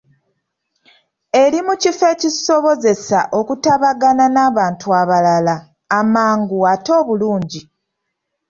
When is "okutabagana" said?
3.39-4.25